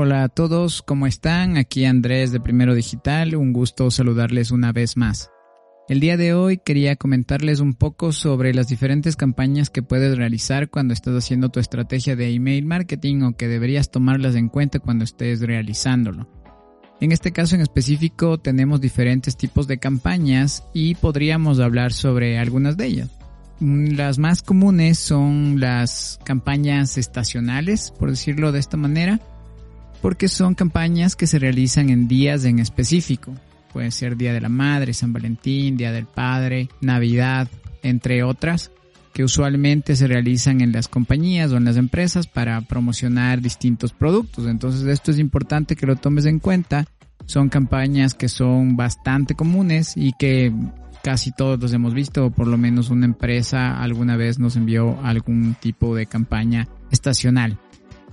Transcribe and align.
Hola 0.00 0.22
a 0.22 0.28
todos, 0.28 0.80
¿cómo 0.82 1.08
están? 1.08 1.56
Aquí 1.56 1.84
Andrés 1.84 2.30
de 2.30 2.38
Primero 2.38 2.72
Digital, 2.72 3.34
un 3.34 3.52
gusto 3.52 3.90
saludarles 3.90 4.52
una 4.52 4.70
vez 4.70 4.96
más. 4.96 5.32
El 5.88 5.98
día 5.98 6.16
de 6.16 6.34
hoy 6.34 6.58
quería 6.58 6.94
comentarles 6.94 7.58
un 7.58 7.74
poco 7.74 8.12
sobre 8.12 8.54
las 8.54 8.68
diferentes 8.68 9.16
campañas 9.16 9.70
que 9.70 9.82
puedes 9.82 10.16
realizar 10.16 10.70
cuando 10.70 10.94
estás 10.94 11.16
haciendo 11.16 11.48
tu 11.48 11.58
estrategia 11.58 12.14
de 12.14 12.32
email 12.32 12.64
marketing 12.64 13.22
o 13.22 13.36
que 13.36 13.48
deberías 13.48 13.90
tomarlas 13.90 14.36
en 14.36 14.48
cuenta 14.48 14.78
cuando 14.78 15.02
estés 15.02 15.40
realizándolo. 15.40 16.28
En 17.00 17.10
este 17.10 17.32
caso 17.32 17.56
en 17.56 17.62
específico 17.62 18.38
tenemos 18.38 18.80
diferentes 18.80 19.36
tipos 19.36 19.66
de 19.66 19.78
campañas 19.78 20.62
y 20.72 20.94
podríamos 20.94 21.58
hablar 21.58 21.92
sobre 21.92 22.38
algunas 22.38 22.76
de 22.76 22.86
ellas. 22.86 23.10
Las 23.58 24.20
más 24.20 24.42
comunes 24.42 24.96
son 24.96 25.58
las 25.58 26.20
campañas 26.24 26.98
estacionales, 26.98 27.92
por 27.98 28.10
decirlo 28.10 28.52
de 28.52 28.60
esta 28.60 28.76
manera, 28.76 29.20
porque 30.00 30.28
son 30.28 30.54
campañas 30.54 31.16
que 31.16 31.26
se 31.26 31.38
realizan 31.38 31.90
en 31.90 32.08
días 32.08 32.44
en 32.44 32.58
específico. 32.58 33.34
Puede 33.72 33.90
ser 33.90 34.16
Día 34.16 34.32
de 34.32 34.40
la 34.40 34.48
Madre, 34.48 34.94
San 34.94 35.12
Valentín, 35.12 35.76
Día 35.76 35.92
del 35.92 36.06
Padre, 36.06 36.68
Navidad, 36.80 37.48
entre 37.82 38.22
otras, 38.22 38.70
que 39.12 39.24
usualmente 39.24 39.96
se 39.96 40.06
realizan 40.06 40.60
en 40.60 40.72
las 40.72 40.88
compañías 40.88 41.52
o 41.52 41.56
en 41.56 41.64
las 41.64 41.76
empresas 41.76 42.26
para 42.26 42.60
promocionar 42.62 43.40
distintos 43.40 43.92
productos. 43.92 44.46
Entonces 44.46 44.86
esto 44.86 45.10
es 45.10 45.18
importante 45.18 45.76
que 45.76 45.86
lo 45.86 45.96
tomes 45.96 46.24
en 46.24 46.38
cuenta. 46.38 46.86
Son 47.26 47.48
campañas 47.48 48.14
que 48.14 48.28
son 48.28 48.76
bastante 48.76 49.34
comunes 49.34 49.94
y 49.96 50.12
que 50.18 50.52
casi 51.02 51.32
todos 51.32 51.58
los 51.60 51.72
hemos 51.72 51.94
visto, 51.94 52.26
o 52.26 52.30
por 52.30 52.46
lo 52.46 52.58
menos 52.58 52.90
una 52.90 53.06
empresa 53.06 53.80
alguna 53.80 54.16
vez 54.16 54.38
nos 54.38 54.56
envió 54.56 55.00
algún 55.04 55.54
tipo 55.60 55.94
de 55.94 56.06
campaña 56.06 56.68
estacional. 56.90 57.58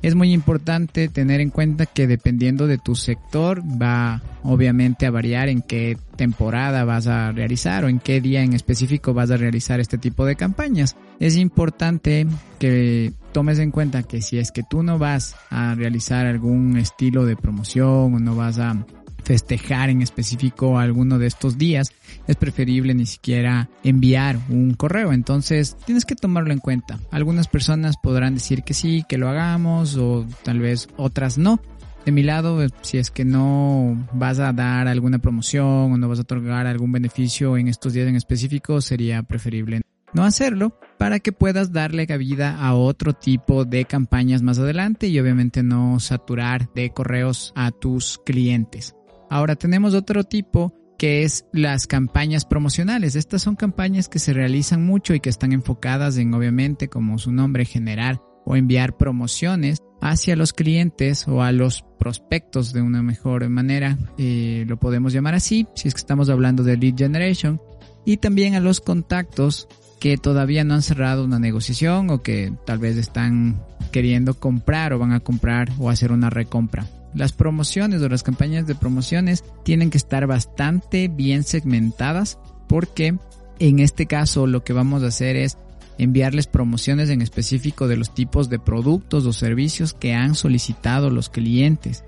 Es 0.01 0.15
muy 0.15 0.33
importante 0.33 1.07
tener 1.07 1.41
en 1.41 1.49
cuenta 1.49 1.85
que 1.85 2.07
dependiendo 2.07 2.67
de 2.67 2.77
tu 2.77 2.95
sector 2.95 3.63
va 3.63 4.21
obviamente 4.43 5.05
a 5.05 5.11
variar 5.11 5.49
en 5.49 5.61
qué 5.61 5.97
temporada 6.15 6.83
vas 6.85 7.07
a 7.07 7.31
realizar 7.31 7.85
o 7.85 7.89
en 7.89 7.99
qué 7.99 8.21
día 8.21 8.43
en 8.43 8.53
específico 8.53 9.13
vas 9.13 9.31
a 9.31 9.37
realizar 9.37 9.79
este 9.79 9.97
tipo 9.97 10.25
de 10.25 10.35
campañas. 10.35 10.95
Es 11.19 11.37
importante 11.37 12.27
que 12.59 13.13
tomes 13.31 13.59
en 13.59 13.71
cuenta 13.71 14.03
que 14.03 14.21
si 14.21 14.37
es 14.37 14.51
que 14.51 14.63
tú 14.63 14.83
no 14.83 14.99
vas 14.99 15.35
a 15.49 15.75
realizar 15.75 16.27
algún 16.27 16.77
estilo 16.77 17.25
de 17.25 17.35
promoción 17.35 18.13
o 18.13 18.19
no 18.19 18.35
vas 18.35 18.59
a 18.59 18.85
festejar 19.25 19.89
en 19.89 20.01
específico 20.01 20.77
alguno 20.77 21.17
de 21.17 21.27
estos 21.27 21.57
días, 21.57 21.91
es 22.27 22.35
preferible 22.35 22.93
ni 22.93 23.05
siquiera 23.05 23.69
enviar 23.83 24.37
un 24.49 24.75
correo. 24.75 25.11
Entonces 25.11 25.75
tienes 25.85 26.05
que 26.05 26.15
tomarlo 26.15 26.53
en 26.53 26.59
cuenta. 26.59 26.99
Algunas 27.11 27.47
personas 27.47 27.95
podrán 28.01 28.35
decir 28.35 28.63
que 28.63 28.73
sí, 28.73 29.03
que 29.09 29.17
lo 29.17 29.27
hagamos 29.27 29.97
o 29.97 30.25
tal 30.43 30.59
vez 30.59 30.87
otras 30.95 31.37
no. 31.37 31.59
De 32.05 32.11
mi 32.11 32.21
lado, 32.21 32.59
si 32.81 32.99
es 32.99 33.09
que 33.09 33.25
no 33.25 34.07
vas 34.13 34.39
a 34.39 34.53
dar 34.53 34.87
alguna 34.87 35.17
promoción 35.17 35.91
o 35.91 35.97
no 35.97 36.07
vas 36.07 36.19
a 36.19 36.21
otorgar 36.21 36.67
algún 36.67 36.91
beneficio 36.91 37.57
en 37.57 37.67
estos 37.67 37.93
días 37.93 38.07
en 38.07 38.15
específico, 38.15 38.79
sería 38.79 39.23
preferible 39.23 39.81
no 40.13 40.23
hacerlo 40.23 40.79
para 40.97 41.19
que 41.19 41.31
puedas 41.31 41.73
darle 41.73 42.07
cabida 42.07 42.57
a 42.57 42.75
otro 42.75 43.13
tipo 43.13 43.65
de 43.65 43.85
campañas 43.85 44.43
más 44.43 44.59
adelante 44.59 45.07
y 45.07 45.19
obviamente 45.19 45.63
no 45.63 45.99
saturar 45.99 46.71
de 46.73 46.91
correos 46.91 47.51
a 47.55 47.71
tus 47.71 48.19
clientes. 48.23 48.95
Ahora 49.29 49.55
tenemos 49.55 49.93
otro 49.93 50.23
tipo 50.23 50.73
que 50.97 51.23
es 51.23 51.45
las 51.51 51.87
campañas 51.87 52.45
promocionales. 52.45 53.15
Estas 53.15 53.41
son 53.41 53.55
campañas 53.55 54.07
que 54.07 54.19
se 54.19 54.33
realizan 54.33 54.85
mucho 54.85 55.13
y 55.13 55.19
que 55.19 55.29
están 55.29 55.51
enfocadas 55.51 56.17
en, 56.17 56.33
obviamente, 56.33 56.87
como 56.87 57.17
su 57.17 57.31
nombre, 57.31 57.65
generar 57.65 58.21
o 58.45 58.55
enviar 58.55 58.95
promociones 58.95 59.79
hacia 60.01 60.35
los 60.35 60.53
clientes 60.53 61.27
o 61.27 61.41
a 61.41 61.51
los 61.51 61.83
prospectos 61.97 62.73
de 62.73 62.81
una 62.81 63.01
mejor 63.01 63.49
manera, 63.49 63.97
eh, 64.17 64.65
lo 64.67 64.77
podemos 64.77 65.13
llamar 65.13 65.33
así, 65.33 65.67
si 65.73 65.87
es 65.87 65.95
que 65.95 65.99
estamos 65.99 66.29
hablando 66.29 66.63
de 66.63 66.77
lead 66.77 66.95
generation, 66.95 67.59
y 68.05 68.17
también 68.17 68.53
a 68.53 68.59
los 68.59 68.81
contactos 68.81 69.67
que 69.99 70.17
todavía 70.17 70.63
no 70.63 70.75
han 70.75 70.83
cerrado 70.83 71.25
una 71.25 71.39
negociación 71.39 72.11
o 72.11 72.21
que 72.21 72.53
tal 72.67 72.77
vez 72.77 72.97
están 72.97 73.63
queriendo 73.91 74.35
comprar 74.35 74.93
o 74.93 74.99
van 74.99 75.13
a 75.13 75.21
comprar 75.21 75.71
o 75.79 75.89
hacer 75.89 76.11
una 76.11 76.29
recompra 76.29 76.85
las 77.15 77.31
promociones 77.33 78.01
o 78.01 78.09
las 78.09 78.23
campañas 78.23 78.67
de 78.67 78.75
promociones 78.75 79.43
tienen 79.63 79.89
que 79.89 79.97
estar 79.97 80.27
bastante 80.27 81.07
bien 81.07 81.43
segmentadas 81.43 82.37
porque 82.67 83.17
en 83.59 83.79
este 83.79 84.05
caso 84.05 84.47
lo 84.47 84.63
que 84.63 84.73
vamos 84.73 85.01
a 85.03 85.07
hacer 85.07 85.37
es 85.37 85.57
enviarles 85.97 86.47
promociones 86.47 87.09
en 87.09 87.21
específico 87.21 87.87
de 87.87 87.95
los 87.95 88.13
tipos 88.13 88.49
de 88.49 88.59
productos 88.59 89.25
o 89.25 89.31
servicios 89.31 89.93
que 89.93 90.13
han 90.13 90.35
solicitado 90.35 91.09
los 91.09 91.29
clientes. 91.29 92.03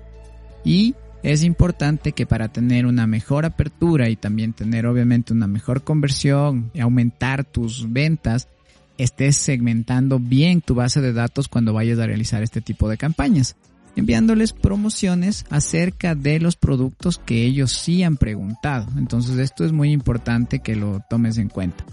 Y 0.62 0.94
es 1.22 1.42
importante 1.42 2.12
que 2.12 2.26
para 2.26 2.48
tener 2.48 2.84
una 2.84 3.06
mejor 3.06 3.46
apertura 3.46 4.10
y 4.10 4.16
también 4.16 4.52
tener 4.52 4.86
obviamente 4.86 5.32
una 5.32 5.46
mejor 5.46 5.84
conversión 5.84 6.70
y 6.74 6.80
aumentar 6.80 7.44
tus 7.44 7.90
ventas, 7.90 8.48
estés 8.98 9.36
segmentando 9.36 10.18
bien 10.18 10.60
tu 10.60 10.74
base 10.74 11.00
de 11.00 11.14
datos 11.14 11.48
cuando 11.48 11.72
vayas 11.72 11.98
a 11.98 12.06
realizar 12.06 12.42
este 12.42 12.60
tipo 12.60 12.90
de 12.90 12.98
campañas 12.98 13.56
enviándoles 13.98 14.52
promociones 14.52 15.44
acerca 15.50 16.14
de 16.14 16.38
los 16.38 16.56
productos 16.56 17.18
que 17.18 17.44
ellos 17.44 17.72
sí 17.72 18.04
han 18.04 18.16
preguntado. 18.16 18.86
Entonces 18.96 19.38
esto 19.38 19.64
es 19.64 19.72
muy 19.72 19.90
importante 19.90 20.60
que 20.60 20.76
lo 20.76 21.02
tomes 21.10 21.36
en 21.38 21.48
cuenta. 21.48 21.84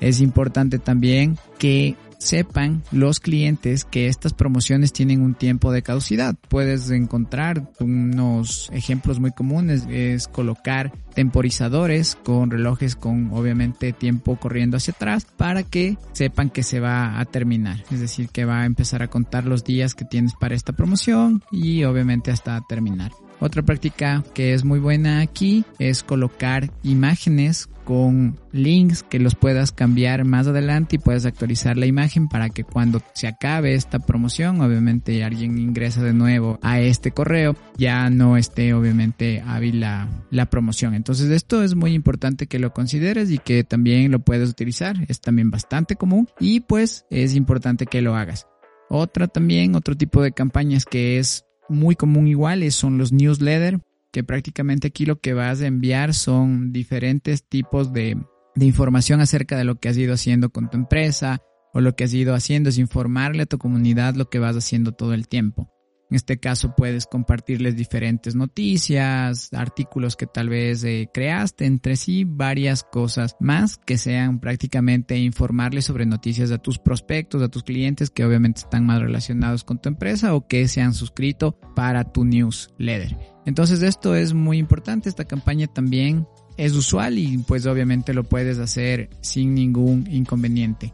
Es 0.00 0.22
importante 0.22 0.78
también 0.78 1.36
que 1.58 1.96
sepan 2.20 2.82
los 2.92 3.18
clientes 3.18 3.84
que 3.84 4.06
estas 4.06 4.34
promociones 4.34 4.92
tienen 4.92 5.22
un 5.22 5.34
tiempo 5.34 5.72
de 5.72 5.82
caducidad. 5.82 6.36
Puedes 6.48 6.90
encontrar 6.90 7.68
unos 7.80 8.70
ejemplos 8.72 9.18
muy 9.18 9.32
comunes, 9.32 9.86
es 9.90 10.28
colocar 10.28 10.92
temporizadores 11.14 12.14
con 12.14 12.50
relojes 12.50 12.94
con 12.94 13.32
obviamente 13.32 13.92
tiempo 13.92 14.36
corriendo 14.36 14.76
hacia 14.76 14.92
atrás 14.92 15.26
para 15.36 15.64
que 15.64 15.96
sepan 16.12 16.50
que 16.50 16.62
se 16.62 16.78
va 16.78 17.18
a 17.18 17.24
terminar. 17.24 17.82
Es 17.90 18.00
decir, 18.00 18.28
que 18.28 18.44
va 18.44 18.60
a 18.60 18.66
empezar 18.66 19.02
a 19.02 19.08
contar 19.08 19.46
los 19.46 19.64
días 19.64 19.94
que 19.94 20.04
tienes 20.04 20.34
para 20.38 20.54
esta 20.54 20.72
promoción 20.72 21.42
y 21.50 21.84
obviamente 21.84 22.30
hasta 22.30 22.60
terminar. 22.68 23.10
Otra 23.40 23.62
práctica 23.62 24.22
que 24.34 24.52
es 24.52 24.64
muy 24.64 24.78
buena 24.78 25.20
aquí 25.20 25.64
es 25.78 26.02
colocar 26.02 26.70
imágenes 26.82 27.68
con 27.84 28.38
links 28.52 29.02
que 29.02 29.18
los 29.18 29.34
puedas 29.34 29.72
cambiar 29.72 30.24
más 30.24 30.46
adelante 30.46 30.96
y 30.96 30.98
puedes 31.00 31.26
actualizar 31.26 31.76
la 31.76 31.86
imagen 31.86 32.28
para 32.28 32.50
que 32.50 32.62
cuando 32.62 33.02
se 33.14 33.26
acabe 33.26 33.74
esta 33.74 33.98
promoción, 33.98 34.60
obviamente 34.60 35.24
alguien 35.24 35.58
ingresa 35.58 36.02
de 36.02 36.12
nuevo 36.12 36.58
a 36.62 36.80
este 36.80 37.10
correo, 37.10 37.56
ya 37.76 38.08
no 38.10 38.36
esté 38.36 38.74
obviamente 38.74 39.42
hábil 39.44 39.80
la, 39.80 40.08
la 40.30 40.46
promoción. 40.46 40.94
Entonces 40.94 41.30
esto 41.30 41.64
es 41.64 41.74
muy 41.74 41.94
importante 41.94 42.46
que 42.46 42.58
lo 42.58 42.72
consideres 42.72 43.30
y 43.30 43.38
que 43.38 43.64
también 43.64 44.12
lo 44.12 44.20
puedes 44.20 44.50
utilizar. 44.50 44.96
Es 45.08 45.20
también 45.20 45.50
bastante 45.50 45.96
común 45.96 46.28
y 46.38 46.60
pues 46.60 47.06
es 47.10 47.34
importante 47.34 47.86
que 47.86 48.02
lo 48.02 48.14
hagas. 48.14 48.46
Otra 48.88 49.28
también, 49.28 49.74
otro 49.74 49.96
tipo 49.96 50.22
de 50.22 50.32
campañas 50.32 50.84
que 50.84 51.18
es 51.18 51.44
muy 51.70 51.96
común 51.96 52.26
igual 52.26 52.70
son 52.72 52.98
los 52.98 53.12
newsletters, 53.12 53.80
que 54.12 54.24
prácticamente 54.24 54.88
aquí 54.88 55.06
lo 55.06 55.20
que 55.20 55.34
vas 55.34 55.60
a 55.60 55.66
enviar 55.66 56.14
son 56.14 56.72
diferentes 56.72 57.44
tipos 57.44 57.92
de, 57.92 58.16
de 58.54 58.66
información 58.66 59.20
acerca 59.20 59.56
de 59.56 59.64
lo 59.64 59.76
que 59.76 59.88
has 59.88 59.96
ido 59.96 60.12
haciendo 60.12 60.50
con 60.50 60.68
tu 60.68 60.76
empresa 60.76 61.40
o 61.72 61.80
lo 61.80 61.94
que 61.94 62.04
has 62.04 62.12
ido 62.12 62.34
haciendo 62.34 62.68
es 62.68 62.78
informarle 62.78 63.44
a 63.44 63.46
tu 63.46 63.58
comunidad 63.58 64.14
lo 64.14 64.28
que 64.28 64.40
vas 64.40 64.56
haciendo 64.56 64.92
todo 64.92 65.14
el 65.14 65.28
tiempo. 65.28 65.70
En 66.10 66.16
este 66.16 66.40
caso 66.40 66.74
puedes 66.76 67.06
compartirles 67.06 67.76
diferentes 67.76 68.34
noticias, 68.34 69.52
artículos 69.52 70.16
que 70.16 70.26
tal 70.26 70.48
vez 70.48 70.82
eh, 70.82 71.08
creaste, 71.14 71.66
entre 71.66 71.94
sí 71.94 72.24
varias 72.24 72.82
cosas 72.82 73.36
más 73.38 73.78
que 73.78 73.96
sean 73.96 74.40
prácticamente 74.40 75.16
informarles 75.16 75.84
sobre 75.84 76.06
noticias 76.06 76.50
a 76.50 76.58
tus 76.58 76.78
prospectos, 76.78 77.42
a 77.42 77.48
tus 77.48 77.62
clientes 77.62 78.10
que 78.10 78.24
obviamente 78.24 78.62
están 78.62 78.86
más 78.86 79.00
relacionados 79.00 79.62
con 79.62 79.80
tu 79.80 79.88
empresa 79.88 80.34
o 80.34 80.48
que 80.48 80.66
se 80.66 80.80
han 80.80 80.94
suscrito 80.94 81.56
para 81.76 82.02
tu 82.02 82.24
newsletter. 82.24 83.16
Entonces 83.46 83.82
esto 83.82 84.16
es 84.16 84.34
muy 84.34 84.58
importante, 84.58 85.08
esta 85.08 85.24
campaña 85.24 85.68
también 85.68 86.26
es 86.56 86.74
usual 86.74 87.18
y 87.18 87.38
pues 87.38 87.66
obviamente 87.66 88.14
lo 88.14 88.24
puedes 88.24 88.58
hacer 88.58 89.10
sin 89.20 89.54
ningún 89.54 90.08
inconveniente. 90.10 90.92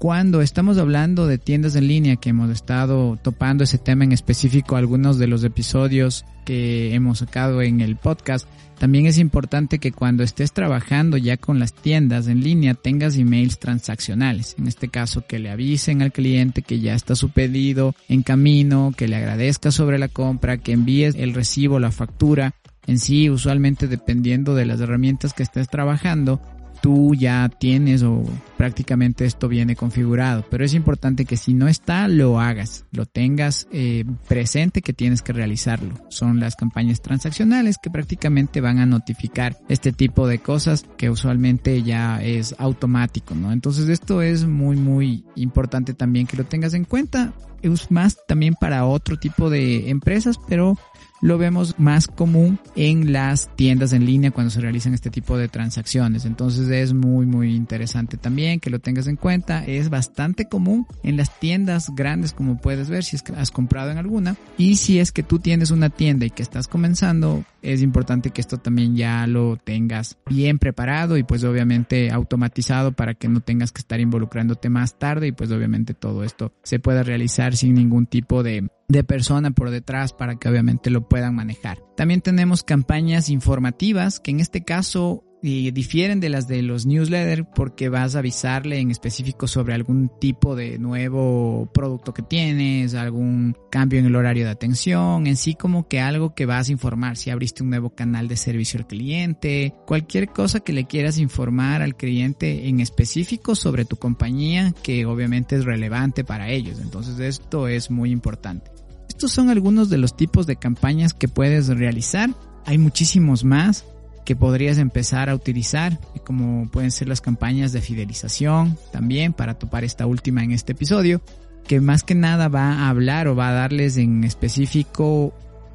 Cuando 0.00 0.40
estamos 0.40 0.78
hablando 0.78 1.26
de 1.26 1.36
tiendas 1.36 1.76
en 1.76 1.86
línea, 1.86 2.16
que 2.16 2.30
hemos 2.30 2.48
estado 2.48 3.18
topando 3.20 3.64
ese 3.64 3.76
tema 3.76 4.02
en 4.02 4.12
específico, 4.12 4.76
algunos 4.76 5.18
de 5.18 5.26
los 5.26 5.44
episodios 5.44 6.24
que 6.46 6.94
hemos 6.94 7.18
sacado 7.18 7.60
en 7.60 7.82
el 7.82 7.96
podcast, 7.96 8.48
también 8.78 9.04
es 9.04 9.18
importante 9.18 9.78
que 9.78 9.92
cuando 9.92 10.22
estés 10.22 10.54
trabajando 10.54 11.18
ya 11.18 11.36
con 11.36 11.58
las 11.58 11.74
tiendas 11.74 12.28
en 12.28 12.42
línea 12.42 12.72
tengas 12.72 13.18
emails 13.18 13.58
transaccionales. 13.58 14.56
En 14.58 14.68
este 14.68 14.88
caso, 14.88 15.26
que 15.26 15.38
le 15.38 15.50
avisen 15.50 16.00
al 16.00 16.12
cliente 16.12 16.62
que 16.62 16.80
ya 16.80 16.94
está 16.94 17.14
su 17.14 17.28
pedido 17.28 17.94
en 18.08 18.22
camino, 18.22 18.94
que 18.96 19.06
le 19.06 19.16
agradezca 19.16 19.70
sobre 19.70 19.98
la 19.98 20.08
compra, 20.08 20.56
que 20.56 20.72
envíes 20.72 21.14
el 21.14 21.34
recibo, 21.34 21.78
la 21.78 21.92
factura. 21.92 22.54
En 22.86 22.98
sí, 22.98 23.28
usualmente 23.28 23.86
dependiendo 23.86 24.54
de 24.54 24.64
las 24.64 24.80
herramientas 24.80 25.34
que 25.34 25.42
estés 25.42 25.68
trabajando, 25.68 26.40
tú 26.80 27.14
ya 27.14 27.48
tienes 27.48 28.02
o 28.02 28.24
prácticamente 28.56 29.24
esto 29.24 29.48
viene 29.48 29.76
configurado. 29.76 30.44
Pero 30.50 30.64
es 30.64 30.74
importante 30.74 31.24
que 31.24 31.36
si 31.36 31.54
no 31.54 31.68
está, 31.68 32.08
lo 32.08 32.40
hagas, 32.40 32.84
lo 32.92 33.06
tengas 33.06 33.66
eh, 33.72 34.04
presente 34.28 34.82
que 34.82 34.92
tienes 34.92 35.22
que 35.22 35.32
realizarlo. 35.32 35.94
Son 36.08 36.40
las 36.40 36.56
campañas 36.56 37.00
transaccionales 37.00 37.78
que 37.82 37.90
prácticamente 37.90 38.60
van 38.60 38.78
a 38.78 38.86
notificar 38.86 39.56
este 39.68 39.92
tipo 39.92 40.26
de 40.26 40.38
cosas 40.38 40.84
que 40.96 41.10
usualmente 41.10 41.82
ya 41.82 42.22
es 42.22 42.54
automático, 42.58 43.34
¿no? 43.34 43.52
Entonces 43.52 43.88
esto 43.88 44.22
es 44.22 44.46
muy, 44.46 44.76
muy 44.76 45.24
importante 45.36 45.94
también 45.94 46.26
que 46.26 46.36
lo 46.36 46.44
tengas 46.44 46.74
en 46.74 46.84
cuenta. 46.84 47.32
Es 47.62 47.90
más 47.90 48.16
también 48.26 48.54
para 48.58 48.86
otro 48.86 49.18
tipo 49.18 49.50
de 49.50 49.90
empresas, 49.90 50.36
pero 50.48 50.78
lo 51.20 51.38
vemos 51.38 51.74
más 51.78 52.06
común 52.06 52.58
en 52.76 53.12
las 53.12 53.54
tiendas 53.56 53.92
en 53.92 54.06
línea 54.06 54.30
cuando 54.30 54.50
se 54.50 54.60
realizan 54.60 54.94
este 54.94 55.10
tipo 55.10 55.36
de 55.36 55.48
transacciones. 55.48 56.24
Entonces 56.24 56.68
es 56.68 56.94
muy 56.94 57.26
muy 57.26 57.54
interesante 57.54 58.16
también 58.16 58.60
que 58.60 58.70
lo 58.70 58.78
tengas 58.78 59.06
en 59.06 59.16
cuenta. 59.16 59.64
Es 59.64 59.90
bastante 59.90 60.48
común 60.48 60.86
en 61.02 61.16
las 61.16 61.38
tiendas 61.38 61.90
grandes 61.94 62.32
como 62.32 62.58
puedes 62.58 62.88
ver 62.88 63.04
si 63.04 63.16
has 63.36 63.50
comprado 63.50 63.90
en 63.90 63.98
alguna. 63.98 64.36
Y 64.56 64.76
si 64.76 64.98
es 64.98 65.12
que 65.12 65.22
tú 65.22 65.38
tienes 65.38 65.70
una 65.70 65.90
tienda 65.90 66.26
y 66.26 66.30
que 66.30 66.42
estás 66.42 66.68
comenzando, 66.68 67.44
es 67.62 67.82
importante 67.82 68.30
que 68.30 68.40
esto 68.40 68.58
también 68.58 68.96
ya 68.96 69.26
lo 69.26 69.56
tengas 69.56 70.18
bien 70.28 70.58
preparado 70.58 71.16
y 71.16 71.22
pues 71.22 71.44
obviamente 71.44 72.10
automatizado 72.10 72.92
para 72.92 73.14
que 73.14 73.28
no 73.28 73.40
tengas 73.40 73.72
que 73.72 73.80
estar 73.80 74.00
involucrándote 74.00 74.68
más 74.70 74.98
tarde 74.98 75.28
y 75.28 75.32
pues 75.32 75.50
obviamente 75.50 75.94
todo 75.94 76.24
esto 76.24 76.52
se 76.62 76.78
pueda 76.78 77.02
realizar 77.02 77.56
sin 77.56 77.74
ningún 77.74 78.06
tipo 78.06 78.42
de 78.42 78.68
de 78.90 79.04
persona 79.04 79.52
por 79.52 79.70
detrás 79.70 80.12
para 80.12 80.36
que 80.36 80.48
obviamente 80.48 80.90
lo 80.90 81.08
puedan 81.08 81.34
manejar. 81.34 81.78
También 81.96 82.20
tenemos 82.20 82.62
campañas 82.62 83.30
informativas 83.30 84.20
que 84.20 84.32
en 84.32 84.40
este 84.40 84.64
caso 84.64 85.24
y 85.42 85.70
difieren 85.70 86.20
de 86.20 86.28
las 86.28 86.48
de 86.48 86.62
los 86.62 86.86
newsletters 86.86 87.46
porque 87.54 87.88
vas 87.88 88.14
a 88.14 88.18
avisarle 88.18 88.78
en 88.78 88.90
específico 88.90 89.46
sobre 89.46 89.74
algún 89.74 90.10
tipo 90.20 90.54
de 90.54 90.78
nuevo 90.78 91.70
producto 91.72 92.12
que 92.12 92.22
tienes, 92.22 92.94
algún 92.94 93.56
cambio 93.70 93.98
en 93.98 94.06
el 94.06 94.16
horario 94.16 94.44
de 94.44 94.50
atención, 94.50 95.26
en 95.26 95.36
sí 95.36 95.54
como 95.54 95.88
que 95.88 96.00
algo 96.00 96.34
que 96.34 96.46
vas 96.46 96.68
a 96.68 96.72
informar, 96.72 97.16
si 97.16 97.30
abriste 97.30 97.62
un 97.62 97.70
nuevo 97.70 97.90
canal 97.90 98.28
de 98.28 98.36
servicio 98.36 98.78
al 98.80 98.86
cliente, 98.86 99.74
cualquier 99.86 100.28
cosa 100.28 100.60
que 100.60 100.72
le 100.72 100.86
quieras 100.86 101.18
informar 101.18 101.82
al 101.82 101.96
cliente 101.96 102.68
en 102.68 102.80
específico 102.80 103.54
sobre 103.54 103.84
tu 103.84 103.96
compañía 103.96 104.74
que 104.82 105.06
obviamente 105.06 105.56
es 105.56 105.64
relevante 105.64 106.24
para 106.24 106.50
ellos. 106.50 106.80
Entonces 106.80 107.18
esto 107.18 107.68
es 107.68 107.90
muy 107.90 108.10
importante. 108.10 108.79
Estos 109.20 109.32
son 109.32 109.50
algunos 109.50 109.90
de 109.90 109.98
los 109.98 110.16
tipos 110.16 110.46
de 110.46 110.56
campañas 110.56 111.12
que 111.12 111.28
puedes 111.28 111.68
realizar. 111.68 112.30
Hay 112.64 112.78
muchísimos 112.78 113.44
más 113.44 113.84
que 114.24 114.34
podrías 114.34 114.78
empezar 114.78 115.28
a 115.28 115.34
utilizar, 115.34 116.00
como 116.24 116.70
pueden 116.70 116.90
ser 116.90 117.06
las 117.06 117.20
campañas 117.20 117.72
de 117.72 117.82
fidelización 117.82 118.78
también 118.92 119.34
para 119.34 119.58
topar 119.58 119.84
esta 119.84 120.06
última 120.06 120.42
en 120.42 120.52
este 120.52 120.72
episodio, 120.72 121.20
que 121.68 121.82
más 121.82 122.02
que 122.02 122.14
nada 122.14 122.48
va 122.48 122.72
a 122.72 122.88
hablar 122.88 123.28
o 123.28 123.36
va 123.36 123.50
a 123.50 123.52
darles 123.52 123.98
en 123.98 124.24
específico 124.24 125.34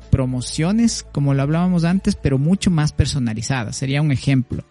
promociones, 0.09 1.06
como 1.12 1.36
lo 1.36 1.44
hablábamos 1.44 1.83
antes, 1.83 2.15
pero 2.15 2.39
mucho 2.39 2.71
más 2.71 2.94
personalizadas. 2.94 3.75
Sería 3.75 4.01
un 4.01 4.12
ejemplo. 4.12 4.63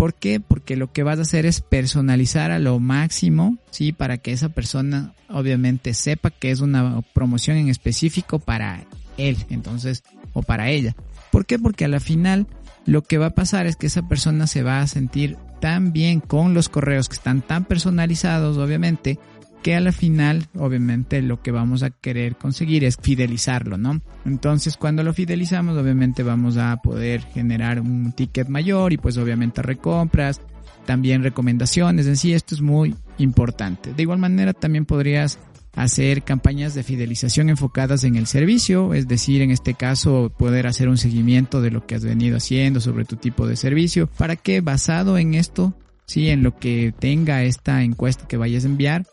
¿Por 0.00 0.14
qué? 0.14 0.40
Porque 0.40 0.76
lo 0.76 0.90
que 0.90 1.02
vas 1.02 1.18
a 1.18 1.22
hacer 1.22 1.44
es 1.44 1.60
personalizar 1.60 2.52
a 2.52 2.58
lo 2.58 2.80
máximo, 2.80 3.58
¿sí? 3.70 3.92
Para 3.92 4.16
que 4.16 4.32
esa 4.32 4.48
persona 4.48 5.12
obviamente 5.28 5.92
sepa 5.92 6.30
que 6.30 6.50
es 6.50 6.60
una 6.60 7.02
promoción 7.12 7.58
en 7.58 7.68
específico 7.68 8.38
para 8.38 8.86
él, 9.18 9.36
entonces, 9.50 10.02
o 10.32 10.40
para 10.40 10.70
ella. 10.70 10.96
¿Por 11.30 11.44
qué? 11.44 11.58
Porque 11.58 11.84
a 11.84 11.88
la 11.88 12.00
final 12.00 12.46
lo 12.86 13.02
que 13.02 13.18
va 13.18 13.26
a 13.26 13.34
pasar 13.34 13.66
es 13.66 13.76
que 13.76 13.88
esa 13.88 14.08
persona 14.08 14.46
se 14.46 14.62
va 14.62 14.80
a 14.80 14.86
sentir 14.86 15.36
tan 15.60 15.92
bien 15.92 16.20
con 16.20 16.54
los 16.54 16.70
correos 16.70 17.10
que 17.10 17.16
están 17.16 17.42
tan 17.42 17.66
personalizados, 17.66 18.56
obviamente, 18.56 19.18
que 19.62 19.74
a 19.74 19.80
la 19.80 19.92
final, 19.92 20.46
obviamente, 20.58 21.22
lo 21.22 21.42
que 21.42 21.50
vamos 21.50 21.82
a 21.82 21.90
querer 21.90 22.36
conseguir 22.36 22.84
es 22.84 22.96
fidelizarlo, 23.00 23.76
¿no? 23.76 24.00
Entonces, 24.24 24.76
cuando 24.76 25.02
lo 25.02 25.12
fidelizamos, 25.12 25.76
obviamente 25.76 26.22
vamos 26.22 26.56
a 26.56 26.76
poder 26.82 27.22
generar 27.22 27.80
un 27.80 28.12
ticket 28.12 28.48
mayor 28.48 28.92
y 28.92 28.96
pues 28.96 29.16
obviamente 29.18 29.62
recompras, 29.62 30.40
también 30.86 31.22
recomendaciones, 31.22 32.06
en 32.06 32.16
sí 32.16 32.32
esto 32.32 32.54
es 32.54 32.60
muy 32.60 32.94
importante. 33.18 33.92
De 33.92 34.02
igual 34.02 34.18
manera, 34.18 34.52
también 34.52 34.86
podrías 34.86 35.38
hacer 35.74 36.22
campañas 36.22 36.74
de 36.74 36.82
fidelización 36.82 37.48
enfocadas 37.48 38.04
en 38.04 38.16
el 38.16 38.26
servicio, 38.26 38.94
es 38.94 39.06
decir, 39.06 39.42
en 39.42 39.50
este 39.50 39.74
caso 39.74 40.32
poder 40.36 40.66
hacer 40.66 40.88
un 40.88 40.98
seguimiento 40.98 41.60
de 41.60 41.70
lo 41.70 41.86
que 41.86 41.94
has 41.94 42.04
venido 42.04 42.38
haciendo 42.38 42.80
sobre 42.80 43.04
tu 43.04 43.16
tipo 43.16 43.46
de 43.46 43.56
servicio, 43.56 44.08
para 44.18 44.36
que 44.36 44.60
basado 44.62 45.16
en 45.16 45.34
esto, 45.34 45.74
sí, 46.06 46.28
en 46.28 46.42
lo 46.42 46.56
que 46.56 46.92
tenga 46.98 47.44
esta 47.44 47.82
encuesta 47.82 48.26
que 48.26 48.36
vayas 48.36 48.64
a 48.64 48.68
enviar, 48.68 49.06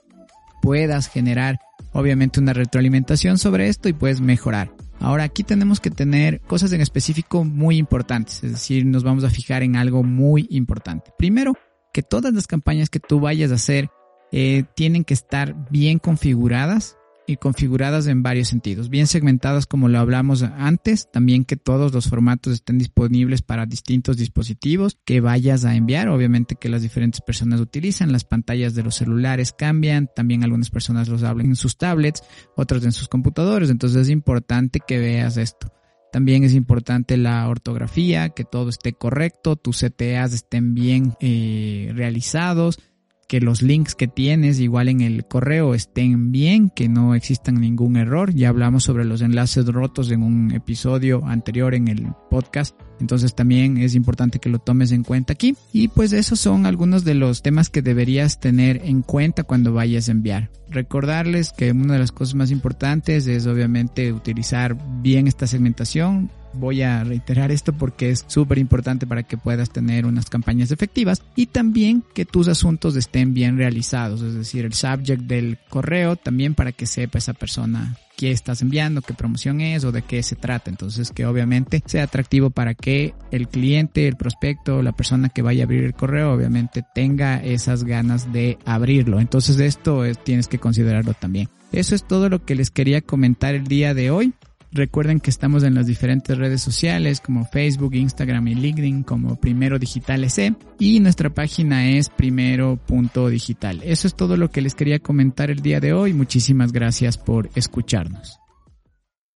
puedas 0.68 1.08
generar 1.08 1.62
obviamente 1.94 2.42
una 2.42 2.52
retroalimentación 2.52 3.38
sobre 3.38 3.70
esto 3.70 3.88
y 3.88 3.94
puedes 3.94 4.20
mejorar. 4.20 4.70
Ahora 5.00 5.24
aquí 5.24 5.46
tenemos 5.46 5.80
que 5.80 5.90
tener 5.90 6.42
cosas 6.42 6.74
en 6.74 6.82
específico 6.82 7.46
muy 7.46 7.78
importantes, 7.78 8.44
es 8.44 8.52
decir, 8.52 8.86
nos 8.86 9.06
vamos 9.06 9.24
a 9.24 9.30
fijar 9.30 9.64
en 9.64 9.78
algo 9.78 10.04
muy 10.04 10.46
importante. 10.50 11.14
Primero, 11.18 11.54
que 11.94 12.04
todas 12.04 12.34
las 12.34 12.48
campañas 12.48 12.90
que 12.90 13.00
tú 13.00 13.22
vayas 13.22 13.54
a 13.54 13.56
hacer 13.56 13.88
eh, 14.34 14.66
tienen 14.76 15.06
que 15.06 15.14
estar 15.14 15.56
bien 15.72 16.00
configuradas 16.00 16.98
y 17.28 17.36
configuradas 17.36 18.08
en 18.08 18.24
varios 18.24 18.48
sentidos, 18.48 18.90
bien 18.90 19.06
segmentadas 19.06 19.68
como 19.68 19.90
lo 19.90 20.00
hablamos 20.00 20.44
antes, 20.44 21.12
también 21.12 21.44
que 21.44 21.58
todos 21.58 21.94
los 21.94 22.08
formatos 22.08 22.54
estén 22.54 22.78
disponibles 22.78 23.42
para 23.42 23.66
distintos 23.66 24.16
dispositivos 24.16 24.98
que 25.04 25.20
vayas 25.20 25.66
a 25.66 25.76
enviar, 25.76 26.08
obviamente 26.08 26.56
que 26.56 26.70
las 26.70 26.82
diferentes 26.82 27.20
personas 27.20 27.60
utilizan, 27.60 28.14
las 28.14 28.24
pantallas 28.24 28.74
de 28.76 28.84
los 28.84 28.96
celulares 28.96 29.52
cambian, 29.52 30.10
también 30.16 30.44
algunas 30.44 30.70
personas 30.70 31.10
los 31.10 31.24
hablan 31.24 31.48
en 31.48 31.56
sus 31.58 31.78
tablets, 31.78 32.24
otros 32.56 32.86
en 32.86 32.94
sus 32.94 33.10
computadores, 33.10 33.70
entonces 33.70 34.04
es 34.04 34.10
importante 34.10 34.80
que 34.80 34.98
veas 34.98 35.36
esto. 35.36 35.72
También 36.12 36.46
es 36.46 36.54
importante 36.54 37.18
la 37.18 37.48
ortografía, 37.50 38.30
que 38.30 38.46
todo 38.46 38.70
esté 38.70 38.94
correcto, 38.94 39.58
tus 39.58 39.82
CTAs 39.82 40.34
estén 40.34 40.74
bien 40.74 41.14
eh, 41.20 41.92
realizados, 41.94 42.80
que 43.28 43.42
los 43.42 43.62
links 43.62 43.94
que 43.94 44.08
tienes 44.08 44.60
igual 44.60 44.88
en 44.88 45.02
el 45.02 45.26
correo 45.26 45.74
estén 45.74 46.32
bien, 46.32 46.70
que 46.70 46.88
no 46.88 47.14
existan 47.14 47.56
ningún 47.56 47.98
error. 47.98 48.34
Ya 48.34 48.50
hablamos 48.50 48.86
sobre 48.86 49.04
los 49.04 49.22
enlaces 49.22 49.66
rotos 49.66 50.10
en 50.12 50.24
un 50.24 50.54
episodio 50.54 51.26
anterior 51.26 51.76
en 51.76 51.90
el 51.90 52.08
podcast. 52.30 52.80
Entonces 53.00 53.36
también 53.36 53.78
es 53.78 53.96
importante 53.96 54.40
que 54.40 54.50
lo 54.50 54.60
tomes 54.60 54.92
en 54.94 55.04
cuenta 55.04 55.34
aquí. 55.34 55.56
Y 55.74 55.90
pues 55.90 56.14
esos 56.14 56.40
son 56.40 56.66
algunos 56.66 57.04
de 57.04 57.16
los 57.16 57.42
temas 57.42 57.70
que 57.70 57.82
deberías 57.82 58.40
tener 58.40 58.82
en 58.86 59.02
cuenta 59.02 59.44
cuando 59.44 59.74
vayas 59.74 60.08
a 60.08 60.14
enviar. 60.14 60.50
Recordarles 60.70 61.52
que 61.52 61.72
una 61.72 61.94
de 61.94 62.00
las 62.00 62.12
cosas 62.14 62.36
más 62.36 62.50
importantes 62.50 63.28
es 63.28 63.46
obviamente 63.46 64.14
utilizar 64.14 64.78
bien 65.02 65.28
esta 65.28 65.48
segmentación 65.48 66.32
voy 66.54 66.82
a 66.82 67.04
reiterar 67.04 67.52
esto 67.52 67.74
porque 67.74 68.10
es 68.10 68.26
súper 68.28 68.58
importante 68.58 69.08
para 69.08 69.24
que 69.24 69.38
puedas 69.38 69.70
tener 69.70 70.06
unas 70.06 70.30
campañas 70.30 70.72
efectivas 70.72 71.22
y 71.36 71.48
también 71.48 72.04
que 72.14 72.26
tus 72.26 72.48
asuntos 72.48 72.96
estén 72.96 73.34
bien 73.34 73.58
realizados, 73.58 74.22
es 74.22 74.34
decir, 74.34 74.66
el 74.66 74.74
subject 74.74 75.24
del 75.24 75.58
correo 75.70 76.16
también 76.16 76.56
para 76.56 76.72
que 76.72 76.86
sepa 76.86 77.18
esa 77.18 77.34
persona 77.34 77.98
qué 78.18 78.32
estás 78.32 78.62
enviando, 78.62 79.02
qué 79.02 79.14
promoción 79.14 79.62
es 79.62 79.84
o 79.86 79.92
de 79.94 80.02
qué 80.02 80.24
se 80.24 80.36
trata. 80.36 80.70
Entonces 80.70 81.12
que 81.12 81.26
obviamente 81.26 81.82
sea 81.86 82.04
atractivo 82.04 82.50
para 82.50 82.74
que 82.74 83.14
el 83.32 83.48
cliente, 83.48 84.08
el 84.08 84.18
prospecto, 84.18 84.82
la 84.82 84.92
persona 84.92 85.30
que 85.30 85.44
vaya 85.44 85.64
a 85.64 85.66
abrir 85.66 85.84
el 85.84 85.94
correo 85.94 86.34
obviamente 86.34 86.84
tenga 86.94 87.38
esas 87.38 87.84
ganas 87.84 88.34
de 88.34 88.58
abrirlo. 88.66 89.20
Entonces 89.22 89.60
esto 89.60 90.04
tienes 90.26 90.48
que 90.48 90.58
considerarlo 90.58 91.14
también. 91.14 91.48
Eso 91.72 91.96
es 91.96 92.04
todo 92.06 92.30
lo 92.30 92.44
que 92.44 92.56
les 92.56 92.72
quería 92.72 93.02
comentar 93.02 93.54
el 93.54 93.68
día 93.68 93.94
de 93.94 94.10
hoy. 94.10 94.34
Recuerden 94.72 95.20
que 95.20 95.30
estamos 95.30 95.64
en 95.64 95.76
las 95.76 95.88
diferentes 95.88 96.38
redes 96.38 96.62
sociales 96.62 97.22
como 97.22 97.46
Facebook, 97.46 97.96
Instagram 97.96 98.48
y 98.50 98.56
LinkedIn 98.56 99.04
como 99.04 99.36
Primero 99.36 99.80
Digital 99.80 100.24
EC 100.24 100.56
y 100.80 101.00
nuestra 101.00 101.30
página 101.30 101.90
es 101.90 102.10
primero.digital. 102.10 103.82
Eso 103.84 104.08
es 104.08 104.16
todo 104.16 104.38
lo 104.38 104.52
que 104.52 104.62
les 104.62 104.76
quería 104.76 105.00
comentar 105.00 105.50
el 105.50 105.62
día 105.62 105.80
de 105.80 105.94
hoy. 105.94 106.14
Muchísimas 106.14 106.72
gracias 106.72 107.18
por 107.18 107.50
escucharnos. 107.56 108.40